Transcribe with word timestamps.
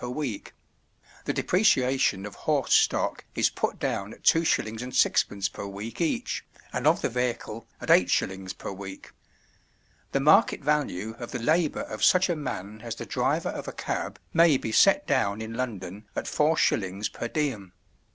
per 0.01 0.09
week—the 0.09 1.31
depreciation 1.33 2.25
of 2.25 2.33
horse 2.33 2.73
stock 2.73 3.23
is 3.35 3.51
put 3.51 3.77
down 3.79 4.13
at 4.15 4.23
2s. 4.23 4.63
6d. 4.89 5.53
per 5.53 5.67
week 5.67 6.01
each, 6.01 6.43
and 6.73 6.87
of 6.87 7.03
the 7.03 7.07
vehicle 7.07 7.67
at 7.79 7.89
8s. 7.89 8.57
per 8.57 8.71
week. 8.71 9.11
The 10.11 10.19
market 10.19 10.61
value 10.63 11.13
of 11.19 11.29
the 11.29 11.37
labour 11.37 11.81
of 11.83 12.03
such 12.03 12.29
a 12.31 12.35
man 12.35 12.81
as 12.83 12.95
the 12.95 13.05
driver 13.05 13.49
of 13.49 13.67
a 13.67 13.73
cab 13.73 14.17
may 14.33 14.57
be 14.57 14.71
set 14.71 15.05
down 15.05 15.39
in 15.39 15.53
London 15.53 16.05
at 16.15 16.25
4s. 16.25 17.13
per 17.13 17.27
diem. 17.27 17.71